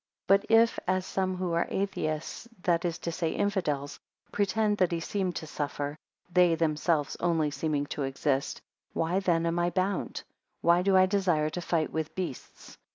13 0.27 0.27
But 0.47 0.51
if, 0.57 0.79
as 0.87 1.05
some 1.05 1.35
who 1.37 1.53
are 1.53 1.67
Atheists, 1.69 2.47
that 2.63 2.85
is 2.85 2.97
to 2.97 3.11
say 3.11 3.33
infidels, 3.33 3.99
pretend, 4.31 4.79
that 4.79 4.91
he 4.91 4.99
seemed 4.99 5.35
to 5.35 5.45
suffer, 5.45 5.95
(they 6.33 6.55
themselves 6.55 7.15
only 7.19 7.51
seeming 7.51 7.85
to 7.93 8.01
exist) 8.01 8.59
why 8.93 9.19
then 9.19 9.45
am 9.45 9.59
I 9.59 9.69
bound? 9.69 10.23
Why 10.61 10.81
do 10.81 10.97
I 10.97 11.05
desire 11.05 11.51
to 11.51 11.61
fight 11.61 11.93
with 11.93 12.15
beasts? 12.15 12.79